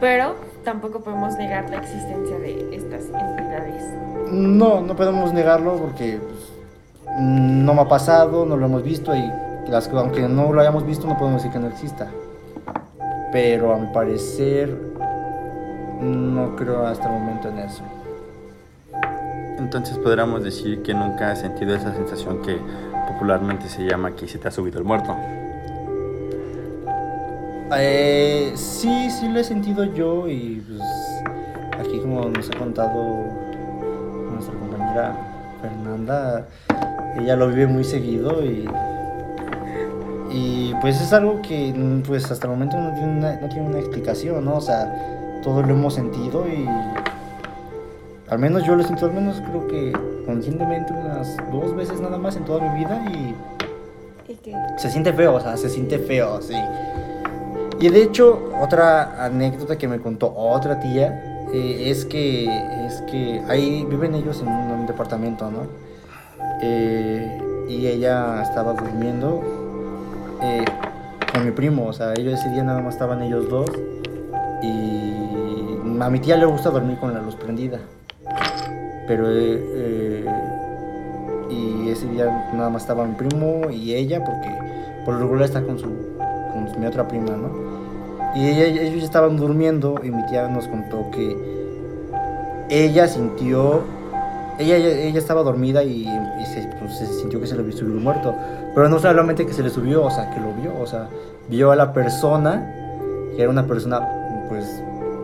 Pero 0.00 0.34
tampoco 0.64 1.00
podemos 1.00 1.36
negar 1.36 1.68
la 1.70 1.78
existencia 1.78 2.38
de 2.38 2.74
estas 2.74 3.04
entidades. 3.04 3.84
No, 4.30 4.80
no 4.80 4.96
podemos 4.96 5.32
negarlo 5.32 5.76
porque 5.76 6.18
pues, 6.18 7.18
no 7.18 7.74
me 7.74 7.80
ha 7.80 7.88
pasado, 7.88 8.46
no 8.46 8.56
lo 8.56 8.66
hemos 8.66 8.82
visto 8.82 9.14
y 9.14 9.30
las, 9.68 9.88
aunque 9.88 10.22
no 10.22 10.52
lo 10.52 10.60
hayamos 10.60 10.86
visto 10.86 11.06
no 11.06 11.16
podemos 11.16 11.42
decir 11.42 11.52
que 11.52 11.58
no 11.58 11.68
exista. 11.68 12.08
Pero 13.32 13.72
a 13.74 13.78
mi 13.78 13.92
parecer 13.92 14.76
no 16.00 16.56
creo 16.56 16.86
hasta 16.86 17.06
el 17.06 17.20
momento 17.20 17.48
en 17.48 17.58
eso. 17.58 17.82
Entonces 19.58 19.98
podríamos 19.98 20.42
decir 20.42 20.82
que 20.82 20.94
nunca 20.94 21.30
has 21.30 21.40
sentido 21.40 21.74
esa 21.74 21.94
sensación 21.94 22.42
que 22.42 22.58
popularmente 23.06 23.68
se 23.68 23.84
llama 23.84 24.16
que 24.16 24.26
se 24.26 24.38
te 24.38 24.48
ha 24.48 24.50
subido 24.50 24.78
el 24.78 24.84
muerto. 24.84 25.14
Eh, 27.76 28.52
sí, 28.56 29.10
sí 29.10 29.28
lo 29.28 29.38
he 29.38 29.44
sentido 29.44 29.84
yo 29.84 30.26
y 30.28 30.62
pues 30.66 30.82
aquí 31.78 32.00
como 32.00 32.28
nos 32.28 32.50
ha 32.50 32.58
contado 32.58 33.24
nuestra 34.32 34.54
compañera 34.58 35.16
Fernanda, 35.62 36.46
ella 37.16 37.36
lo 37.36 37.48
vive 37.48 37.68
muy 37.68 37.84
seguido 37.84 38.44
y, 38.44 38.68
y 40.32 40.74
pues 40.80 41.00
es 41.00 41.12
algo 41.12 41.40
que 41.42 41.72
pues 42.06 42.28
hasta 42.30 42.46
el 42.46 42.52
momento 42.52 42.76
no 42.76 42.92
tiene 42.94 43.18
una, 43.18 43.40
no 43.40 43.48
tiene 43.48 43.68
una 43.68 43.78
explicación, 43.78 44.44
¿no? 44.44 44.56
O 44.56 44.60
sea, 44.60 44.92
todo 45.44 45.62
lo 45.62 45.70
hemos 45.70 45.94
sentido 45.94 46.46
y 46.48 46.66
al 48.28 48.38
menos 48.38 48.64
yo 48.64 48.74
lo 48.74 48.82
siento, 48.82 49.06
al 49.06 49.12
menos 49.12 49.40
creo 49.48 49.68
que 49.68 49.92
conscientemente 50.26 50.92
unas 50.92 51.36
dos 51.52 51.74
veces 51.76 52.00
nada 52.00 52.18
más 52.18 52.36
en 52.36 52.44
toda 52.44 52.68
mi 52.68 52.80
vida 52.80 53.00
y 53.12 53.34
Y 54.28 54.34
que 54.34 54.54
se 54.76 54.90
siente 54.90 55.12
feo, 55.12 55.34
o 55.34 55.40
sea, 55.40 55.56
se 55.56 55.68
siente 55.68 55.98
feo, 55.98 56.40
sí. 56.42 56.54
Y 57.80 57.88
de 57.88 58.02
hecho, 58.02 58.50
otra 58.60 59.24
anécdota 59.24 59.78
que 59.78 59.88
me 59.88 60.00
contó 60.00 60.34
otra 60.36 60.78
tía 60.80 61.46
eh, 61.54 61.90
es 61.90 62.04
que 62.04 62.44
es 62.86 63.00
que 63.10 63.42
ahí 63.48 63.86
viven 63.88 64.14
ellos 64.14 64.42
en 64.42 64.48
un, 64.48 64.86
departamento, 64.86 65.50
¿no? 65.50 65.62
Eh, 66.60 67.40
y 67.68 67.86
ella 67.86 68.42
estaba 68.42 68.74
durmiendo 68.74 69.42
eh, 70.42 70.64
con 71.32 71.46
mi 71.46 71.52
primo, 71.52 71.86
o 71.86 71.92
sea, 71.94 72.12
ellos 72.12 72.38
ese 72.38 72.50
día 72.50 72.64
nada 72.64 72.82
más 72.82 72.94
estaban 72.94 73.22
ellos 73.22 73.48
dos 73.48 73.70
y 74.62 75.14
a 76.02 76.10
mi 76.10 76.18
tía 76.18 76.36
le 76.36 76.44
gusta 76.44 76.68
dormir 76.68 76.98
con 76.98 77.14
la 77.14 77.22
luz 77.22 77.34
prendida, 77.34 77.78
pero 79.06 79.32
y 81.50 81.88
ese 81.88 82.06
día 82.08 82.50
nada 82.52 82.68
más 82.68 82.82
estaba 82.82 83.06
mi 83.06 83.14
primo 83.14 83.70
y 83.70 83.94
ella 83.94 84.22
porque 84.22 84.50
por 85.04 85.14
lo 85.14 85.20
regular 85.20 85.44
está 85.44 85.62
con 85.62 85.78
su 85.78 85.88
con 86.52 86.80
mi 86.80 86.86
otra 86.86 87.06
prima, 87.06 87.36
¿no? 87.36 87.50
Y 88.34 88.48
ellos 88.48 89.02
estaban 89.02 89.36
durmiendo 89.36 90.00
y 90.02 90.10
mi 90.10 90.24
tía 90.26 90.48
nos 90.48 90.68
contó 90.68 91.10
que 91.10 91.36
ella 92.68 93.08
sintió 93.08 93.82
ella, 94.60 94.76
ella, 94.76 95.18
estaba 95.18 95.42
dormida 95.42 95.82
y, 95.82 96.06
pues, 96.78 96.98
se 96.98 97.06
sintió 97.06 97.40
que 97.40 97.46
se 97.46 97.56
le 97.56 97.72
subió 97.72 97.98
muerto. 97.98 98.34
Pero 98.74 98.88
no 98.88 98.98
solamente 98.98 99.46
que 99.46 99.54
se 99.54 99.62
le 99.62 99.70
subió, 99.70 100.04
o 100.04 100.10
sea, 100.10 100.30
que 100.30 100.40
lo 100.40 100.52
vio, 100.52 100.78
o 100.78 100.86
sea, 100.86 101.08
vio 101.48 101.70
a 101.70 101.76
la 101.76 101.92
persona, 101.92 102.70
que 103.34 103.42
era 103.42 103.50
una 103.50 103.66
persona, 103.66 104.06
pues, 104.48 104.66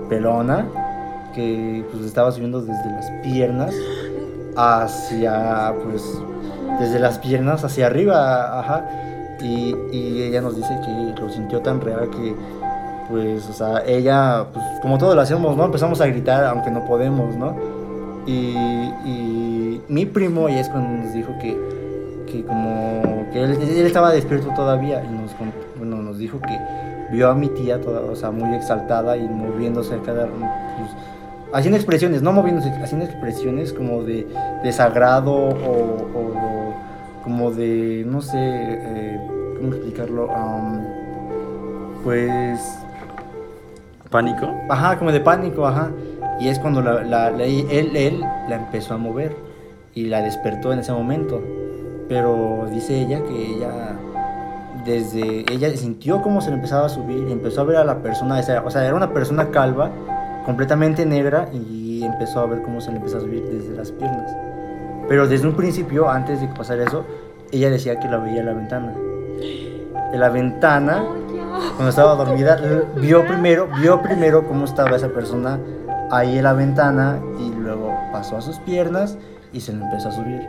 pelona, 0.09 0.67
que 1.35 1.85
pues 1.93 2.05
estaba 2.05 2.33
subiendo 2.33 2.63
desde 2.63 2.91
las 2.91 3.11
piernas 3.23 3.75
hacia, 4.57 5.75
pues, 5.85 6.03
desde 6.81 6.99
las 6.99 7.19
piernas 7.19 7.63
hacia 7.63 7.87
arriba, 7.87 8.59
ajá. 8.59 8.89
Y, 9.47 10.23
ella 10.23 10.41
nos 10.41 10.57
dice 10.57 10.79
que 10.85 11.21
lo 11.21 11.29
sintió 11.29 11.61
tan 11.61 11.81
real 11.81 12.11
que, 12.11 12.35
pues, 13.09 13.49
o 13.49 13.53
sea, 13.53 13.83
ella, 13.87 14.47
pues, 14.53 14.65
como 14.83 14.99
todos 14.99 15.15
lo 15.15 15.21
hacemos, 15.21 15.57
¿no? 15.57 15.65
Empezamos 15.65 16.01
a 16.01 16.07
gritar 16.07 16.45
aunque 16.45 16.71
no 16.71 16.85
podemos, 16.85 17.37
¿no? 17.37 17.57
Y, 18.27 19.81
mi 19.89 20.05
primo, 20.05 20.49
y 20.49 20.55
es 20.55 20.69
cuando 20.69 21.05
nos 21.05 21.15
dijo 21.15 21.33
que, 21.41 21.57
que 22.27 22.45
como, 22.45 23.25
que 23.33 23.45
él, 23.45 23.87
estaba 23.87 24.11
despierto 24.11 24.49
todavía 24.57 25.05
y 25.05 25.09
nos, 25.09 25.31
bueno, 25.79 26.03
nos 26.03 26.19
dijo 26.19 26.41
que 26.41 26.59
vio 27.13 27.31
a 27.31 27.35
mi 27.37 27.49
tía, 27.49 27.81
toda, 27.81 28.01
o 28.01 28.17
sea, 28.17 28.33
muy 28.33 28.53
exaltada 28.57 29.17
y 29.17 29.29
moviéndose 29.29 29.97
cada, 30.05 30.27
pues, 30.27 30.91
haciendo 31.53 31.77
expresiones, 31.77 32.21
no 32.21 32.33
moviéndose, 32.33 32.71
haciendo 32.83 33.07
expresiones 33.07 33.73
como 33.73 34.03
de 34.03 34.27
desagrado 34.65 35.33
o, 35.33 36.09
o 36.15 36.75
como 37.23 37.53
de, 37.53 38.05
no 38.07 38.23
sé, 38.23 38.39
eh, 38.39 39.21
¿cómo 39.57 39.73
explicarlo? 39.73 40.31
Am, 40.35 40.83
pues, 42.05 42.61
¿Pánico? 44.11 44.55
ajá, 44.69 44.99
como 44.99 45.13
de 45.13 45.21
pánico, 45.21 45.67
ajá. 45.67 45.91
Y 46.41 46.49
es 46.49 46.59
cuando 46.59 46.81
la, 46.83 47.03
la- 47.03 47.31
la- 47.31 47.45
él, 47.45 47.97
él 47.97 48.21
la 48.49 48.57
empezó 48.57 48.95
a 48.95 48.99
mover 48.99 49.35
y 49.95 50.05
la 50.07 50.23
despertó 50.23 50.73
en 50.73 50.79
ese 50.81 50.93
momento. 50.93 51.41
Pero 52.09 52.67
dice 52.71 53.01
ella 53.01 53.21
que 53.25 53.57
ella, 53.57 53.71
desde, 54.85 55.45
ella 55.53 55.71
sintió 55.77 56.23
cómo 56.23 56.41
se 56.41 56.51
le 56.51 56.57
empezaba 56.57 56.87
a 56.87 56.89
subir 56.89 57.27
y 57.29 57.33
empezó 57.33 57.63
a 57.63 57.65
ver 57.65 57.77
a 57.79 57.85
la 57.85 57.97
persona, 58.03 58.39
o 58.65 58.71
sea, 58.71 58.85
era 58.87 58.95
una 58.95 59.13
persona 59.13 59.51
calva, 59.51 59.91
completamente 60.45 61.05
negra 61.05 61.49
y 61.53 62.05
empezó 62.05 62.41
a 62.41 62.47
ver 62.47 62.63
cómo 62.63 62.81
se 62.81 62.91
le 62.93 62.99
empezó 62.99 63.17
a 63.17 63.21
subir 63.23 63.45
desde 63.49 63.75
las 63.75 63.91
piernas. 63.91 64.31
Pero 65.09 65.27
desde 65.27 65.49
un 65.49 65.55
principio, 65.55 66.09
antes 66.09 66.41
de 66.41 66.47
que 66.49 66.55
pasara 66.55 66.85
eso, 66.85 67.05
ella 67.51 67.71
decía 67.71 67.99
que 67.99 68.07
la 68.09 68.19
veía 68.19 68.41
en 68.41 68.47
la 68.47 68.53
ventana. 68.53 68.93
En 70.13 70.21
la 70.21 70.29
ventana, 70.29 71.03
cuando 71.75 71.89
estaba 71.91 72.15
dormida, 72.15 72.59
vio 72.97 73.27
primero, 73.27 73.69
vio 73.81 74.01
primero 74.03 74.47
cómo 74.47 74.65
estaba 74.65 74.97
esa 74.97 75.09
persona 75.09 75.59
ahí 76.11 76.39
en 76.39 76.45
la 76.45 76.53
ventana 76.53 77.19
y 77.39 77.51
luego 77.53 77.93
pasó 78.13 78.37
a 78.37 78.41
sus 78.41 78.59
piernas 78.61 79.19
y 79.53 79.61
se 79.61 79.73
le 79.73 79.83
empezó 79.85 80.09
a 80.09 80.13
subir. 80.13 80.43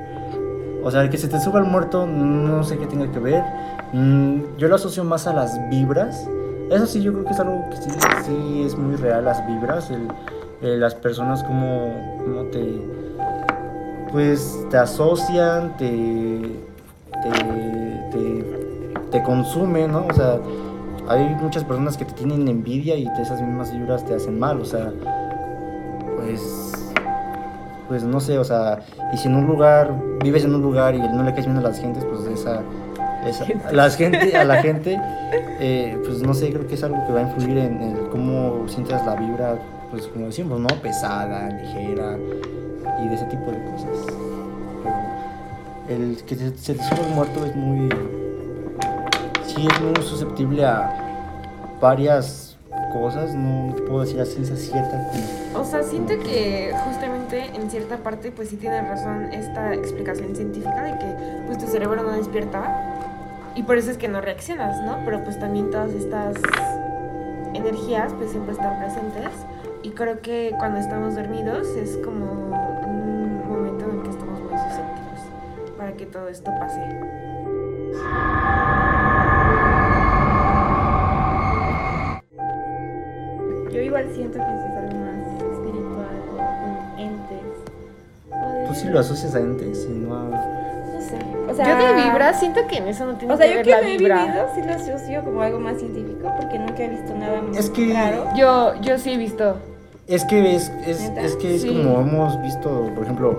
O 0.84 0.92
sea, 0.92 1.10
que 1.10 1.18
se 1.18 1.28
te 1.28 1.40
suba 1.40 1.60
el 1.60 1.66
muerto, 1.66 2.06
no 2.06 2.64
sé 2.64 2.78
qué 2.78 2.86
tenga 2.86 3.12
que 3.12 3.20
ver. 3.20 3.44
Mm, 3.94 4.58
yo 4.58 4.68
lo 4.68 4.76
asocio 4.76 5.04
más 5.04 5.28
a 5.28 5.34
las 5.34 5.58
vibras. 5.70 6.28
Eso 6.70 6.86
sí, 6.86 7.02
yo 7.02 7.12
creo 7.14 7.26
que 7.26 7.32
es 7.34 7.40
algo 7.40 7.70
que 7.70 7.78
sí, 7.78 7.90
sí 8.26 8.64
es 8.66 8.78
muy 8.78 8.96
real, 8.96 9.26
las 9.26 9.46
vibras. 9.48 9.90
el- 9.90 10.08
el- 10.62 10.80
las 10.80 10.96
personas 10.96 11.44
como, 11.44 12.18
como 12.24 12.44
te... 12.52 12.82
Pues 14.12 14.66
te 14.70 14.78
asocian, 14.78 15.76
te... 15.78 15.86
te, 17.22 17.30
te, 19.18 19.24
consumen, 19.24 19.92
¿no? 19.92 20.06
O 20.08 20.14
sea, 20.14 20.40
hay 21.08 21.36
muchas 21.42 21.64
personas 21.64 21.98
que 21.98 22.06
te 22.06 22.14
tienen 22.14 22.48
envidia 22.48 22.96
y 22.96 23.08
esas 23.22 23.42
mismas 23.42 23.72
vibras 23.72 24.06
te 24.06 24.16
hacen 24.16 24.38
mal, 24.38 24.60
o 24.60 24.66
sea, 24.66 24.92
pues, 26.18 26.92
pues 27.88 28.04
no 28.04 28.20
sé, 28.20 28.38
o 28.38 28.44
sea, 28.44 28.80
y 29.14 29.18
si 29.18 29.28
en 29.28 29.36
un 29.36 29.48
lugar, 29.48 29.94
vives 30.24 30.44
en 30.44 30.56
un 30.56 30.62
lugar 30.62 30.96
y 30.96 31.00
no 31.00 31.24
le 31.24 31.32
caes 31.32 31.46
bien 31.46 31.58
a 31.58 31.62
las 31.62 31.80
gentes, 31.80 32.04
pues 32.06 32.26
esa, 32.28 32.62
esa 33.26 33.46
las 33.72 33.96
gente, 33.96 34.36
a 34.36 34.44
la 34.44 34.62
gente, 34.62 35.00
eh, 35.60 35.98
pues 36.04 36.22
no 36.22 36.34
sé, 36.34 36.52
creo 36.52 36.68
que 36.68 36.76
es 36.76 36.84
algo 36.84 37.06
que 37.08 37.14
va 37.14 37.20
a 37.20 37.24
influir 37.24 37.58
en, 37.58 37.82
en 37.82 37.96
cómo 38.10 38.68
sientas 38.68 39.06
la 39.06 39.16
vibra, 39.16 39.58
pues 39.92 40.08
como 40.08 40.26
decimos, 40.26 40.60
¿no? 40.60 40.68
Pesada, 40.82 41.50
ligera 41.50 42.18
y 43.04 43.08
de 43.08 43.16
ese 43.16 43.26
tipo 43.26 43.52
de 43.52 43.64
cosas. 43.72 44.14
Pero 45.88 46.04
el 46.04 46.18
que 46.24 46.36
se, 46.36 46.58
se 46.58 46.74
te 46.74 46.84
suba 46.84 47.08
el 47.08 47.16
muerto 47.16 47.46
es 47.46 47.56
muy, 47.56 47.90
sí 49.58 49.68
es 49.68 49.82
muy 49.82 50.04
susceptible 50.04 50.64
a 50.64 50.94
varias 51.82 52.58
cosas, 52.94 53.34
no 53.34 53.76
puedo 53.88 54.02
decir 54.02 54.22
a 54.22 54.26
ciencia 54.26 54.56
cierta. 54.56 55.10
O 55.56 55.66
sea, 55.66 55.82
siento 55.82 56.14
que 56.20 56.76
justamente 56.86 57.46
en 57.56 57.70
cierta 57.70 57.98
parte 57.98 58.32
pues 58.32 58.50
sí 58.50 58.58
tiene 58.58 58.82
razón 58.82 59.34
esta 59.34 59.74
explicación 59.74 60.36
científica 60.36 60.84
de 60.84 60.92
que 61.00 61.16
pues 61.48 61.58
tu 61.58 61.66
cerebro 61.66 62.04
no 62.04 62.12
despierta 62.12 62.94
y 63.56 63.64
por 63.64 63.78
eso 63.78 63.90
es 63.90 63.98
que 63.98 64.08
no 64.08 64.22
reaccionas, 64.22 64.80
¿no? 64.84 65.00
Pero 65.06 65.24
pues 65.24 65.40
también 65.40 65.72
todas 65.72 65.92
estas 65.94 66.36
energías 67.56 68.14
pues 68.14 68.30
siempre 68.30 68.54
están 68.54 68.78
presentes 68.78 69.32
y 69.82 69.90
creo 69.90 70.22
que 70.22 70.54
cuando 70.60 70.80
estamos 70.80 71.16
dormidos 71.16 71.68
es 71.70 71.98
como 72.06 72.26
un 72.86 73.50
momento 73.50 73.86
en 73.86 73.98
el 73.98 74.04
que 74.04 74.10
estamos 74.12 74.40
muy 74.40 74.52
susceptibles 74.52 75.22
para 75.78 75.94
que 75.94 76.06
todo 76.06 76.28
esto 76.28 76.52
pase. 76.60 78.67
Igual 84.00 84.16
siento 84.16 84.38
que 84.38 84.44
es 84.44 84.77
algo 84.77 85.00
más 85.00 85.51
espiritual 85.51 86.18
o 86.32 86.38
con 86.38 87.00
entes. 87.00 87.46
O 88.32 88.68
Tú 88.68 88.75
sí 88.75 88.88
lo 88.89 89.00
asocias 89.00 89.36
a 89.36 89.39
entes 89.39 89.88
y 89.89 89.94
no 89.94 90.16
a... 90.16 90.24
No 90.24 91.01
sé. 91.01 91.18
O 91.50 91.54
sea, 91.54 91.66
Yo 91.80 91.88
de 91.96 92.04
vibra 92.04 92.34
siento 92.34 92.62
que 92.68 92.77
en 92.77 92.88
eso 92.88 93.06
no 93.06 93.13
tiene 93.16 93.34
O 93.34 93.38
sea, 93.38 93.46
que 93.46 93.51
yo 93.51 93.58
ver 93.58 93.66
que 93.66 93.72
la 93.72 93.82
lo 93.82 93.88
he 93.88 93.98
vibra. 93.98 94.25
vivido 94.25 94.46
sí 94.56 94.62
lo 94.63 94.74
asocio 94.74 95.24
como 95.24 95.42
algo 95.42 95.60
más 95.60 95.77
científico 95.77 96.32
porque 96.39 96.60
nunca 96.60 96.84
he 96.84 96.89
visto 96.89 97.13
nada 97.16 97.42
más 97.42 97.58
Es 97.58 97.70
que- 97.70 97.94
raro. 97.94 98.25
Yo, 98.36 98.74
yo 98.82 98.98
sí 98.98 99.13
he 99.13 99.18
visto. 99.18 99.56
Es 100.08 100.24
que 100.25 100.56
es, 100.56 100.72
es, 100.86 101.01
es 101.18 101.36
que 101.36 101.56
es 101.56 101.62
Sí. 101.63 101.68
como 101.84 102.01
hemos 102.01 102.42
visto, 102.42 102.89
por 102.96 103.04
ejemplo, 103.04 103.38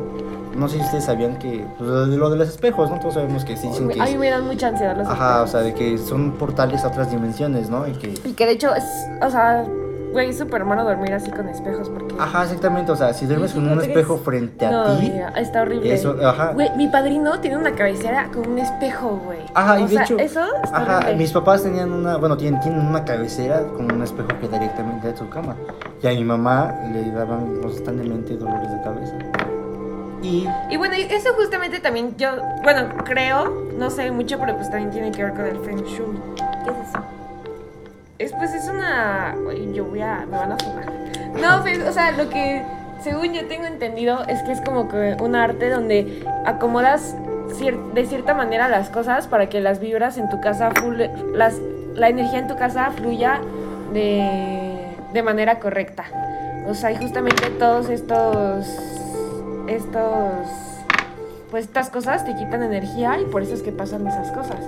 no 0.55 0.69
sé 0.69 0.77
si 0.79 0.83
ustedes 0.85 1.05
sabían 1.05 1.39
que 1.39 1.65
pues, 1.79 1.89
lo 1.89 2.07
de, 2.07 2.17
lo 2.17 2.31
de 2.31 2.37
los 2.37 2.49
espejos, 2.49 2.91
¿no? 2.91 2.99
Todos 2.99 3.15
sabemos 3.15 3.45
que 3.45 3.57
sí 3.57 3.69
dicen 3.69 3.89
que 3.89 4.01
A 4.01 4.05
mí 4.07 4.17
me 4.19 4.29
dan 4.29 4.47
mucha 4.47 4.69
ansiedad 4.69 4.97
los 4.97 5.07
Ajá, 5.07 5.43
o 5.43 5.45
espejos. 5.45 5.51
sea, 5.53 5.61
de 5.61 5.75
que 5.75 5.97
son 5.99 6.33
portales 6.33 6.85
a 6.85 6.89
otras 6.89 7.11
dimensiones, 7.11 7.71
¿no? 7.71 7.87
Y 7.87 7.93
que... 7.93 8.09
Y 8.25 8.33
que 8.33 8.45
de 8.47 8.53
hecho 8.53 8.75
es, 8.75 8.85
o 9.23 9.31
sea, 9.31 9.65
güey, 10.13 10.31
es 10.31 10.39
súper 10.39 10.65
malo 10.65 10.85
dormir 10.85 11.13
así 11.15 11.31
con 11.31 11.49
espejos 11.49 11.89
porque... 11.89 12.15
Ajá, 12.19 12.45
exactamente, 12.45 12.91
o 12.93 12.97
sea, 12.97 13.13
si 13.15 13.27
duermes 13.27 13.53
con 13.53 13.69
un 13.69 13.81
espejo 13.81 14.17
frente 14.25 14.67
a 14.67 14.71
No, 14.71 14.97
ti, 14.99 15.11
mira, 15.13 15.29
está 15.37 15.63
horrible. 15.63 15.93
eso, 15.93 16.17
ajá. 16.25 16.53
Güey, 16.53 16.71
mi 16.77 16.89
padrino 16.89 17.39
tiene 17.41 17.57
una 17.57 17.73
cabecera 17.75 18.29
con 18.33 18.49
un 18.49 18.59
espejo, 18.59 19.21
güey. 19.25 19.39
Ajá, 19.55 19.79
y 19.81 19.85
o 19.85 19.87
de 19.89 19.95
sea, 19.95 20.03
hecho, 20.05 20.19
eso 20.19 20.41
está 20.63 20.77
ajá, 20.77 20.97
horrible. 20.99 21.17
mis 21.17 21.33
papás 21.33 21.63
tenían 21.63 21.93
una, 21.93 22.17
bueno, 22.17 22.37
tienen, 22.37 22.61
tienen 22.61 22.81
una 22.87 23.05
cabecera 23.05 23.63
con 23.77 23.91
un 23.93 24.03
espejo 24.03 24.29
que 24.41 24.49
da 24.49 24.59
directamente 24.59 25.09
de 25.13 25.17
su 25.17 25.29
cama. 25.29 25.55
Y 26.03 26.07
a 26.07 26.11
mi 26.11 26.25
mamá 26.25 26.75
le 26.93 27.11
daban 27.11 27.61
constantemente 27.61 28.37
dolores 28.37 28.71
de 28.71 28.83
cabeza. 28.83 29.15
Y 30.23 30.49
Y 30.71 30.77
bueno, 30.77 30.97
y 30.97 31.03
eso 31.03 31.31
justamente 31.37 31.79
también 31.81 32.17
yo, 32.17 32.29
bueno, 32.65 32.89
creo, 33.05 33.69
no 33.79 33.89
sé 33.91 34.11
mucho, 34.11 34.37
pero 34.39 34.57
pues 34.57 34.69
también 34.71 34.91
tiene 34.91 35.13
que 35.13 35.23
ver 35.23 35.33
con 35.33 35.45
el 35.47 35.59
Feng 35.61 35.85
Shui. 35.85 36.19
¿Qué 36.65 36.71
es? 36.71 36.78
Es 38.29 38.35
pues 38.35 38.53
es 38.53 38.69
una... 38.69 39.35
Oye, 39.47 39.73
yo 39.73 39.87
voy 39.87 40.03
a... 40.03 40.27
me 40.31 40.37
van 40.37 40.53
a 40.53 40.57
fumar. 40.59 40.93
No, 41.41 41.63
pues, 41.63 41.79
o 41.81 41.93
sea, 41.93 42.11
lo 42.11 42.29
que 42.29 42.63
según 43.03 43.33
yo 43.33 43.47
tengo 43.47 43.65
entendido 43.65 44.23
es 44.29 44.43
que 44.43 44.53
es 44.53 44.61
como 44.61 44.87
que 44.89 45.17
un 45.19 45.35
arte 45.35 45.71
donde 45.71 46.27
acomodas 46.45 47.17
cier- 47.59 47.93
de 47.95 48.05
cierta 48.05 48.35
manera 48.35 48.69
las 48.69 48.91
cosas 48.91 49.29
para 49.29 49.49
que 49.49 49.63
las 49.63 49.81
vibras 49.81 50.19
en 50.19 50.29
tu 50.29 50.43
casa, 50.43 50.71
las, 51.33 51.55
la 51.95 52.11
energía 52.11 52.41
en 52.41 52.49
tu 52.49 52.57
casa 52.57 52.91
fluya 52.91 53.41
de, 53.95 54.95
de 55.15 55.23
manera 55.23 55.59
correcta. 55.59 56.05
O 56.69 56.75
sea, 56.75 56.93
y 56.93 56.97
justamente 56.97 57.49
todos 57.59 57.89
estos... 57.89 58.67
Estos... 59.69 60.05
Pues 61.51 61.65
estas 61.65 61.89
cosas 61.89 62.27
te 62.27 62.35
quitan 62.35 62.63
energía 62.63 63.19
y 63.21 63.25
por 63.25 63.41
eso 63.43 63.55
es 63.55 63.63
que 63.63 63.73
pasan 63.73 64.07
esas 64.07 64.31
cosas. 64.33 64.59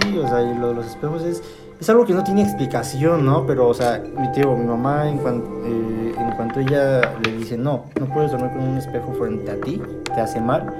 Sí, 0.00 0.18
o 0.18 0.26
sea, 0.28 0.42
y 0.42 0.54
lo 0.58 0.68
de 0.68 0.74
los 0.74 0.86
espejos 0.86 1.22
es, 1.22 1.42
es 1.80 1.90
algo 1.90 2.04
que 2.04 2.12
no 2.14 2.22
tiene 2.24 2.42
explicación, 2.42 3.24
¿no? 3.24 3.46
Pero, 3.46 3.68
o 3.68 3.74
sea, 3.74 4.02
mi 4.18 4.30
tío, 4.32 4.56
mi 4.56 4.64
mamá, 4.64 5.08
en, 5.08 5.18
cuan- 5.18 5.42
eh, 5.64 6.14
en 6.18 6.30
cuanto 6.32 6.60
ella 6.60 7.00
le 7.24 7.32
dice, 7.32 7.56
no, 7.56 7.84
no 8.00 8.06
puedes 8.06 8.30
dormir 8.32 8.50
con 8.52 8.62
un 8.68 8.78
espejo 8.78 9.12
frente 9.18 9.50
a 9.50 9.60
ti, 9.60 9.80
te 10.14 10.20
hace 10.20 10.40
mal, 10.40 10.72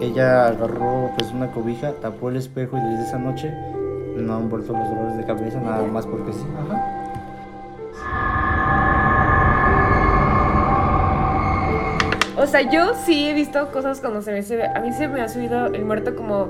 ella 0.00 0.46
agarró 0.48 1.10
pues 1.16 1.30
una 1.32 1.50
cobija, 1.50 1.92
tapó 2.00 2.28
el 2.30 2.36
espejo 2.36 2.76
y 2.76 2.80
desde 2.90 3.04
esa 3.04 3.18
noche 3.18 3.52
no 4.16 4.36
han 4.36 4.48
vuelto 4.48 4.72
los 4.72 4.88
dolores 4.88 5.16
de 5.16 5.24
cabeza, 5.24 5.58
nada 5.60 5.82
más 5.86 6.06
porque 6.06 6.32
sí. 6.32 6.44
Ajá. 6.68 7.02
O 12.38 12.46
sea, 12.46 12.60
yo 12.70 12.92
sí 13.04 13.28
he 13.28 13.32
visto 13.34 13.70
cosas 13.72 14.00
cuando 14.00 14.20
se 14.22 14.30
me 14.32 14.42
sube. 14.42 14.66
A 14.66 14.80
mí 14.80 14.92
se 14.92 15.08
me 15.08 15.20
ha 15.22 15.28
subido 15.28 15.66
el 15.66 15.84
muerto 15.84 16.14
como 16.14 16.48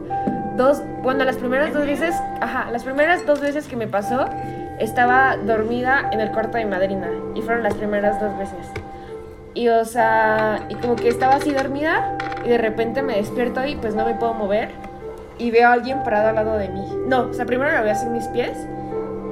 dos. 0.57 0.83
Bueno, 1.03 1.25
las 1.25 1.37
primeras 1.37 1.73
dos 1.73 1.87
veces. 1.87 2.15
Las 2.71 2.85
primeras 2.85 3.25
dos 3.27 3.41
veces 3.41 3.67
que 3.67 3.77
me 3.77 3.87
pasó, 3.87 4.27
estaba 4.79 5.37
dormida 5.37 6.09
en 6.13 6.21
el 6.21 6.31
cuarto 6.31 6.59
de 6.59 6.67
madrina. 6.67 7.09
Y 7.35 7.43
fueron 7.43 7.63
las 7.63 7.75
primeras 7.75 8.21
dos 8.21 8.37
veces. 8.39 8.67
Y 9.55 9.69
o 9.69 9.85
sea, 9.85 10.67
y 10.69 10.75
como 10.75 10.97
que 10.97 11.09
estaba 11.09 11.37
así 11.37 11.53
dormida. 11.53 12.17
Y 12.45 12.49
de 12.49 12.59
repente 12.59 13.03
me 13.03 13.17
despierto 13.17 13.65
y 13.67 13.77
pues 13.77 13.95
no 13.95 14.05
me 14.05 14.15
puedo 14.15 14.35
mover. 14.35 14.71
Y 15.39 15.51
veo 15.51 15.69
a 15.69 15.73
alguien 15.73 16.03
parado 16.03 16.29
al 16.29 16.35
lado 16.35 16.57
de 16.57 16.69
mí. 16.69 16.87
No, 17.07 17.29
o 17.29 17.35
sea, 17.35 17.45
primero 17.47 17.71
lo 17.71 17.83
veo 17.83 17.93
así 17.93 18.07
en 18.07 18.13
mis 18.13 18.27
pies. 18.29 18.57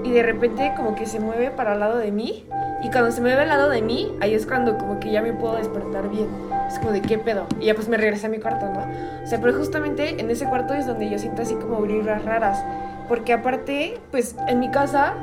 Y 0.04 0.11
de 0.12 0.23
repente 0.23 0.73
como 0.76 0.95
que 0.95 1.07
se 1.07 1.21
mueve 1.21 1.50
para 1.50 1.73
al 1.73 1.81
lado 1.81 1.99
de 1.99 2.11
mí. 2.11 2.47
Y 2.83 2.90
cuando 2.90 3.11
se 3.11 3.23
mueve 3.23 3.43
al 3.43 3.49
lado 3.49 3.71
de 3.71 3.81
mí, 3.81 4.14
ahí 4.21 4.35
es 4.35 4.47
cuando 4.47 4.76
como 4.76 5.00
que 5.00 5.11
ya 5.11 5.23
me 5.23 5.33
puedo 5.33 5.57
despertar 5.57 6.11
bien. 6.11 6.28
Es 6.68 6.78
como 6.78 6.92
de 6.92 7.00
qué 7.02 7.18
pedo. 7.18 7.47
Y 7.61 7.66
ya 7.66 7.75
pues 7.75 7.88
me 7.88 7.97
regresé 7.97 8.26
a 8.26 8.28
mi 8.30 8.38
cuarto, 8.38 8.66
¿no? 8.66 8.80
O 9.23 9.26
sea, 9.26 9.40
pero 9.40 9.54
justamente 9.56 10.21
en 10.21 10.30
ese 10.30 10.47
cuarto 10.47 10.75
es 10.75 10.87
donde 10.87 11.09
yo 11.11 11.18
siento 11.18 11.42
así 11.42 11.54
como 11.54 11.80
vibras 11.83 12.25
raras. 12.25 12.62
Porque 13.09 13.33
aparte, 13.33 13.99
pues 14.11 14.35
en 14.49 14.61
mi 14.61 14.71
casa, 14.71 15.14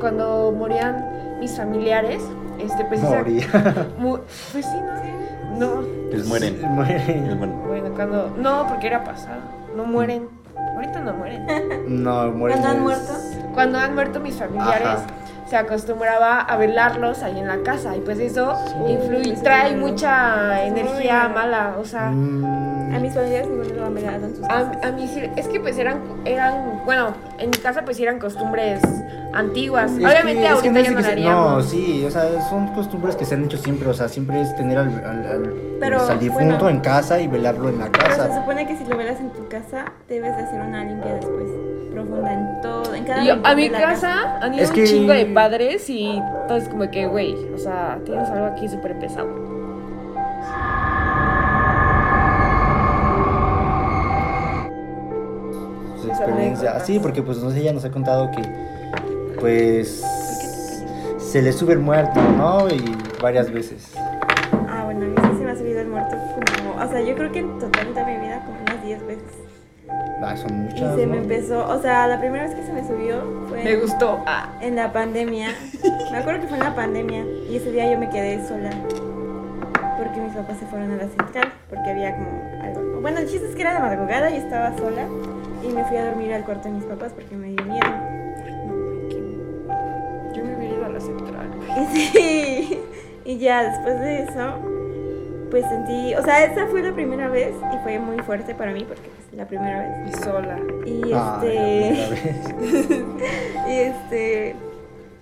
cuando 0.00 0.52
morían 0.56 1.36
mis 1.40 1.56
familiares, 1.56 2.22
este, 2.58 2.84
pues... 2.86 3.02
esa- 3.02 3.18
Moría. 3.18 3.46
mu- 3.98 4.18
pues 4.52 4.64
sí, 4.64 4.76
¿no? 5.58 5.80
No, 5.80 5.82
Les 6.10 6.26
mueren. 6.26 6.60
Mueren. 6.70 7.38
bueno, 7.66 7.90
cuando... 7.94 8.34
No, 8.38 8.66
porque 8.68 8.86
era 8.88 9.04
pasado. 9.04 9.38
No 9.76 9.84
mueren. 9.84 10.28
Ahorita 10.74 11.00
no 11.00 11.14
mueren. 11.14 11.46
No, 11.88 12.30
muere. 12.32 12.54
¿Cuándo 12.56 12.68
han 12.68 12.82
muerto? 12.82 13.12
Cuando 13.54 13.78
han 13.78 13.94
muerto 13.94 14.20
mis 14.20 14.34
familiares, 14.36 14.86
Ajá. 14.86 15.06
Se 15.48 15.56
acostumbraba 15.56 16.40
a 16.40 16.56
velarlos 16.56 17.22
ahí 17.22 17.38
en 17.38 17.46
la 17.48 17.58
casa. 17.62 17.96
Y 17.96 18.00
pues 18.00 18.18
eso 18.18 18.54
influye, 18.88 19.34
trae 19.42 19.76
mucha 19.76 20.64
energía 20.64 21.28
mala. 21.28 21.76
O 21.78 21.84
sea, 21.84 22.10
Mm, 22.10 22.55
A 22.96 22.98
mis 22.98 23.12
familiares 23.14 23.48
han 23.84 23.94
velado 23.94 24.26
en 24.26 24.36
sus 24.36 24.44
A, 24.44 24.48
casas. 24.48 24.76
a 24.84 24.92
mí 24.92 25.06
sí, 25.06 25.22
es 25.36 25.48
que 25.48 25.60
pues 25.60 25.76
eran, 25.78 25.98
eran, 26.24 26.80
bueno, 26.84 27.08
en 27.38 27.50
mi 27.50 27.56
casa 27.58 27.82
pues 27.84 28.00
eran 28.00 28.18
costumbres 28.18 28.80
antiguas. 29.34 29.90
Es 29.92 29.98
Obviamente 29.98 30.42
que- 30.42 30.46
es 30.48 30.60
que 30.62 30.68
ahorita 30.68 30.72
no 30.72 30.80
ya 30.80 30.90
no 30.92 31.02
se- 31.02 31.12
haríamos. 31.12 31.64
No, 31.64 31.70
sí, 31.70 32.04
o 32.06 32.10
sea, 32.10 32.40
son 32.48 32.68
costumbres 32.68 33.14
que 33.16 33.24
se 33.24 33.34
han 33.34 33.44
hecho 33.44 33.58
siempre, 33.58 33.88
o 33.88 33.94
sea, 33.94 34.08
siempre 34.08 34.40
es 34.40 34.54
tener 34.56 34.78
al, 34.78 34.88
al, 35.04 35.26
al- 35.26 35.54
Pero, 35.78 35.98
pues, 35.98 36.10
al 36.10 36.18
difunto 36.18 36.54
bueno. 36.54 36.68
en 36.70 36.80
casa 36.80 37.20
y 37.20 37.28
velarlo 37.28 37.68
en 37.68 37.78
la 37.78 37.86
Pero 37.92 38.10
se 38.12 38.16
casa. 38.18 38.34
supone 38.40 38.66
que 38.66 38.76
si 38.76 38.84
lo 38.86 38.96
velas 38.96 39.20
en 39.20 39.30
tu 39.30 39.46
casa, 39.48 39.92
debes 40.08 40.34
de 40.36 40.42
hacer 40.42 40.60
una 40.60 40.84
limpia 40.84 41.14
después. 41.14 41.50
Profunda 41.92 42.32
en 42.32 42.60
todo, 42.60 42.94
en 42.94 43.04
cada 43.04 43.24
yo- 43.24 43.36
a 43.42 43.54
mi 43.54 43.64
de 43.68 43.70
la 43.70 43.80
casa 43.80 44.38
han 44.42 44.52
ido 44.54 44.62
Es 44.64 44.68
un 44.70 44.74
que- 44.76 44.84
chingo 44.84 45.12
de 45.12 45.26
padres 45.26 45.88
y 45.88 46.22
todo 46.48 46.58
es 46.58 46.68
como 46.68 46.90
que, 46.90 47.06
güey, 47.06 47.34
o 47.54 47.58
sea, 47.58 47.98
tienes 48.04 48.28
algo 48.30 48.46
aquí 48.46 48.68
súper 48.68 48.98
pesado. 48.98 49.28
Experiencia. 56.16 56.80
Sí, 56.80 56.98
porque 56.98 57.22
pues 57.22 57.38
no 57.38 57.50
sé, 57.50 57.60
ella 57.60 57.72
nos 57.72 57.84
ha 57.84 57.90
contado 57.90 58.30
que 58.30 58.42
pues 59.40 60.02
se 61.18 61.42
le 61.42 61.52
sube 61.52 61.72
el 61.74 61.78
muerto, 61.80 62.20
¿no? 62.36 62.68
Y 62.68 62.96
varias 63.22 63.50
veces. 63.52 63.92
Ah, 64.68 64.82
bueno, 64.84 65.04
a 65.06 65.08
mí 65.08 65.14
sí 65.32 65.38
se 65.38 65.44
me 65.44 65.50
ha 65.50 65.56
subido 65.56 65.80
el 65.80 65.88
muerto 65.88 66.16
como... 66.34 66.82
O 66.84 66.88
sea, 66.88 67.00
yo 67.00 67.14
creo 67.14 67.32
que 67.32 67.40
en 67.40 67.58
total 67.58 67.94
de 67.94 68.04
mi 68.04 68.16
vida 68.18 68.42
como 68.44 68.58
unas 68.62 68.82
10 68.84 69.06
veces. 69.06 69.24
Ah, 70.22 70.36
son 70.36 70.50
Y 70.50 70.52
muchas. 70.54 70.96
se 70.96 71.06
¿no? 71.06 71.12
me 71.12 71.18
empezó... 71.18 71.68
O 71.68 71.80
sea, 71.80 72.06
la 72.06 72.18
primera 72.18 72.44
vez 72.44 72.54
que 72.54 72.62
se 72.62 72.72
me 72.72 72.86
subió 72.86 73.22
fue... 73.48 73.62
Me 73.62 73.76
gustó. 73.76 74.20
Ah, 74.26 74.52
En 74.60 74.76
la 74.76 74.92
pandemia. 74.92 75.48
Me 76.12 76.18
acuerdo 76.18 76.40
que 76.40 76.46
fue 76.48 76.56
en 76.58 76.64
la 76.64 76.74
pandemia. 76.74 77.24
Y 77.50 77.56
ese 77.56 77.70
día 77.72 77.90
yo 77.92 77.98
me 77.98 78.08
quedé 78.08 78.46
sola. 78.48 78.70
Porque 79.98 80.20
mis 80.20 80.32
papás 80.34 80.56
se 80.58 80.66
fueron 80.66 80.92
a 80.92 80.96
la 80.96 81.08
central. 81.08 81.52
Porque 81.68 81.90
había 81.90 82.14
como 82.14 82.28
algo. 82.62 83.00
Bueno, 83.00 83.18
el 83.18 83.28
chiste 83.28 83.48
es 83.48 83.54
que 83.54 83.62
era 83.62 83.74
de 83.74 83.80
madrugada 83.80 84.30
y 84.30 84.36
estaba 84.36 84.76
sola. 84.78 85.02
Y 85.66 85.72
me 85.72 85.84
fui 85.84 85.96
a 85.96 86.06
dormir 86.06 86.32
al 86.32 86.44
cuarto 86.44 86.68
de 86.68 86.74
mis 86.74 86.84
papás 86.84 87.12
porque 87.12 87.34
me 87.34 87.48
dio 87.48 87.64
miedo. 87.64 87.86
yo 90.34 90.44
me 90.44 90.56
hubiera 90.56 90.74
ido 90.74 90.84
a 90.84 90.88
la 90.90 91.00
central. 91.00 91.50
Y 91.76 91.96
sí. 91.96 92.80
Y 93.24 93.38
ya 93.38 93.64
después 93.64 93.98
de 94.00 94.22
eso, 94.22 94.60
pues 95.50 95.64
sentí. 95.68 96.14
O 96.14 96.22
sea, 96.22 96.44
esa 96.44 96.66
fue 96.68 96.82
la 96.82 96.92
primera 96.92 97.28
vez. 97.28 97.54
Y 97.74 97.78
fue 97.78 97.98
muy 97.98 98.18
fuerte 98.20 98.54
para 98.54 98.72
mí 98.72 98.84
porque 98.84 99.08
pues, 99.08 99.36
la 99.36 99.46
primera 99.46 99.80
vez. 99.80 100.10
Y 100.10 100.22
sola. 100.22 100.58
Y 100.84 101.02
este. 101.12 101.96
Y 103.66 103.72
este, 103.72 104.54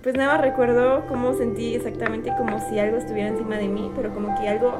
pues 0.03 0.15
nada 0.15 0.33
más 0.33 0.41
recuerdo 0.41 1.07
cómo 1.07 1.33
sentí 1.33 1.73
exactamente 1.73 2.31
como 2.37 2.59
si 2.69 2.77
algo 2.77 2.97
estuviera 2.97 3.29
encima 3.29 3.57
de 3.57 3.67
mí, 3.67 3.91
pero 3.95 4.13
como 4.13 4.39
que 4.39 4.47
algo 4.47 4.75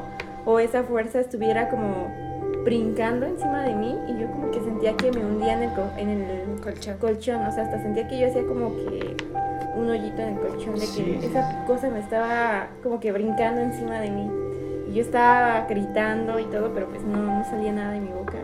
o 0.45 0.59
esa 0.59 0.83
fuerza 0.83 1.19
estuviera 1.19 1.67
como 1.69 2.24
brincando 2.65 3.25
encima 3.27 3.61
de 3.61 3.75
mí 3.75 3.95
y 4.09 4.19
yo 4.19 4.27
como 4.31 4.51
que 4.51 4.59
sentía 4.59 4.97
que 4.97 5.11
me 5.11 5.23
hundía 5.23 5.53
en 5.53 5.63
el, 5.69 5.73
co- 5.73 5.91
en 5.97 6.09
el 6.09 6.59
Colchón. 6.61 6.97
colchón, 6.97 7.45
o 7.45 7.51
sea, 7.51 7.63
hasta 7.63 7.79
sentía 7.81 8.07
que 8.07 8.19
yo 8.19 8.27
hacía 8.27 8.45
como 8.45 8.75
que 8.75 9.15
un 9.77 9.89
hoyito 9.89 10.21
en 10.21 10.29
el 10.29 10.39
colchón, 10.39 10.73
de 10.73 10.79
que 10.81 10.85
Sí. 10.87 11.19
esa 11.21 11.63
cosa 11.65 11.89
me 11.89 11.99
estaba 11.99 12.67
como 12.83 12.99
que 12.99 13.11
brincando 13.11 13.61
encima 13.61 13.99
de 13.99 14.09
mí. 14.09 14.29
Y 14.89 14.95
yo 14.95 15.01
estaba 15.01 15.65
gritando 15.69 16.39
y 16.39 16.45
todo, 16.45 16.73
pero 16.73 16.87
pues 16.87 17.03
no, 17.03 17.17
no 17.21 17.43
salía 17.45 17.71
nada 17.71 17.91
de 17.91 17.99
mi 18.01 18.09
boca. 18.09 18.37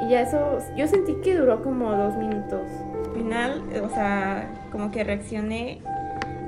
Y 0.00 0.08
ya 0.08 0.20
eso, 0.22 0.58
yo 0.76 0.86
sentí 0.86 1.14
que 1.22 1.34
duró 1.36 1.62
como 1.62 1.90
dos 1.92 2.16
minutos. 2.16 2.62
Al 3.08 3.12
final, 3.14 3.62
eh, 3.72 3.80
o 3.80 3.88
sea, 3.88 4.48
como 4.72 4.90
que 4.90 5.04
reaccioné 5.04 5.80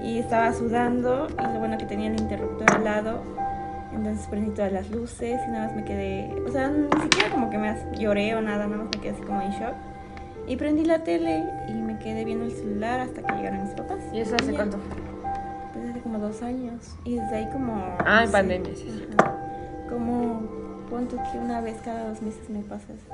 y 0.03 0.19
estaba 0.21 0.53
sudando 0.53 1.27
y 1.31 1.43
lo 1.55 1.59
bueno 1.59 1.77
que 1.79 1.87
tenía 1.87 2.09
el 2.09 2.21
interruptor 2.21 2.71
al 2.75 2.85
lado. 2.85 3.23
Entonces 3.93 4.27
prendí 4.27 4.51
todas 4.51 4.73
las 4.73 4.91
luces 4.91 5.41
y 5.47 5.51
nada 5.51 5.67
más 5.67 5.77
me 5.77 5.85
quedé, 5.85 6.31
o 6.47 6.51
sea, 6.51 6.69
ni 6.69 6.89
siquiera 7.03 7.31
como 7.31 7.51
que 7.51 7.59
me 7.59 7.75
lloré 7.99 8.35
o 8.35 8.41
nada, 8.41 8.67
nada 8.67 8.85
más 8.85 8.89
me 8.95 9.01
quedé 9.03 9.13
así 9.15 9.23
como 9.23 9.41
en 9.41 9.51
shock. 9.53 9.75
Y 10.47 10.57
prendí 10.57 10.85
la 10.85 11.05
tele 11.05 11.45
y 11.69 11.73
me 11.73 11.99
quedé 11.99 12.25
viendo 12.25 12.45
el 12.45 12.53
celular 12.53 13.01
hasta 13.01 13.23
que 13.23 13.35
llegaron 13.35 13.65
mis 13.65 13.75
papás. 13.75 13.99
¿Y 14.13 14.21
eso 14.21 14.35
hace 14.35 14.55
cuánto? 14.55 14.79
Pues 15.73 15.91
hace 15.91 16.01
como 16.01 16.19
dos 16.19 16.43
años. 16.43 16.97
Y 17.05 17.17
desde 17.17 17.37
ahí 17.37 17.49
como... 17.51 17.97
Ah, 17.99 18.21
no 18.21 18.25
en 18.25 18.33
pandemia, 18.33 18.75
sí, 18.75 18.89
sí. 18.89 19.07
Como, 19.91 20.41
punto 20.89 21.17
que 21.31 21.39
una 21.39 21.61
vez 21.61 21.77
cada 21.85 22.09
dos 22.09 22.23
meses 22.23 22.49
me 22.49 22.61
pasa 22.61 22.87
eso. 22.95 23.07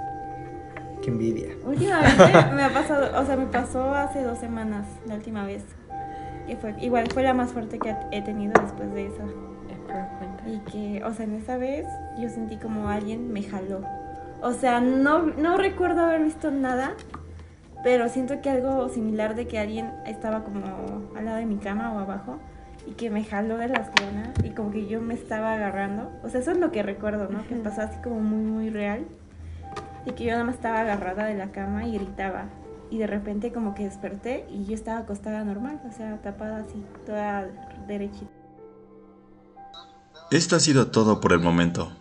Qué 1.02 1.10
envidia. 1.10 1.48
Últimamente 1.66 2.24
me 2.54 2.62
ha 2.62 2.72
pasado, 2.72 3.20
o 3.20 3.26
sea, 3.26 3.36
me 3.36 3.46
pasó 3.46 3.94
hace 3.94 4.22
dos 4.22 4.38
semanas, 4.38 4.86
la 5.06 5.16
última 5.16 5.44
vez. 5.44 5.64
Y 6.46 6.54
fue, 6.56 6.74
igual 6.80 7.08
fue 7.12 7.22
la 7.22 7.34
más 7.34 7.52
fuerte 7.52 7.78
que 7.78 7.96
he 8.12 8.22
tenido 8.22 8.52
después 8.62 8.92
de 8.92 9.06
esa. 9.06 9.24
Y 10.46 10.58
que, 10.70 11.02
o 11.04 11.12
sea, 11.12 11.24
en 11.24 11.34
esa 11.34 11.56
vez 11.56 11.86
yo 12.18 12.28
sentí 12.28 12.56
como 12.56 12.88
alguien 12.88 13.32
me 13.32 13.42
jaló. 13.42 13.80
O 14.42 14.52
sea, 14.52 14.80
no, 14.80 15.22
no 15.22 15.56
recuerdo 15.56 16.02
haber 16.02 16.22
visto 16.22 16.50
nada, 16.50 16.94
pero 17.82 18.08
siento 18.08 18.40
que 18.40 18.50
algo 18.50 18.88
similar 18.88 19.34
de 19.34 19.46
que 19.46 19.58
alguien 19.58 19.90
estaba 20.06 20.44
como 20.44 20.62
al 21.16 21.24
lado 21.24 21.38
de 21.38 21.46
mi 21.46 21.56
cama 21.56 21.92
o 21.92 21.98
abajo 21.98 22.38
y 22.86 22.92
que 22.92 23.10
me 23.10 23.24
jaló 23.24 23.56
de 23.56 23.68
las 23.68 23.88
piernas 23.90 24.30
y 24.42 24.50
como 24.50 24.70
que 24.70 24.86
yo 24.86 25.00
me 25.00 25.14
estaba 25.14 25.54
agarrando. 25.54 26.10
O 26.22 26.28
sea, 26.28 26.40
eso 26.40 26.50
es 26.52 26.58
lo 26.58 26.70
que 26.72 26.82
recuerdo, 26.82 27.28
¿no? 27.28 27.46
Que 27.46 27.54
pasó 27.56 27.82
así 27.82 27.96
como 28.02 28.20
muy, 28.20 28.42
muy 28.42 28.70
real. 28.70 29.06
Y 30.06 30.12
que 30.12 30.24
yo 30.24 30.32
nada 30.32 30.44
más 30.44 30.56
estaba 30.56 30.80
agarrada 30.80 31.24
de 31.24 31.34
la 31.34 31.50
cama 31.50 31.86
y 31.86 31.94
gritaba. 31.94 32.46
Y 32.90 32.98
de 32.98 33.06
repente 33.06 33.52
como 33.52 33.74
que 33.74 33.84
desperté 33.84 34.44
y 34.50 34.64
yo 34.64 34.74
estaba 34.74 35.00
acostada 35.00 35.42
normal, 35.44 35.80
o 35.88 35.92
sea, 35.92 36.18
tapada 36.18 36.58
así, 36.58 36.84
toda 37.06 37.48
derechita. 37.86 38.43
Esto 40.34 40.56
ha 40.56 40.58
sido 40.58 40.88
todo 40.88 41.20
por 41.20 41.32
el 41.32 41.38
momento. 41.38 41.92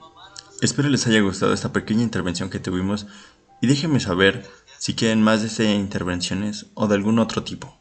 Espero 0.59 0.89
les 0.89 1.05
haya 1.05 1.21
gustado 1.21 1.53
esta 1.53 1.71
pequeña 1.71 2.01
intervención 2.01 2.49
que 2.49 2.57
tuvimos 2.57 3.05
y 3.61 3.67
déjenme 3.67 3.99
saber 3.99 4.43
si 4.79 4.95
quieren 4.95 5.21
más 5.21 5.41
de 5.41 5.49
estas 5.49 5.67
intervenciones 5.67 6.65
o 6.73 6.87
de 6.87 6.95
algún 6.95 7.19
otro 7.19 7.43
tipo. 7.43 7.77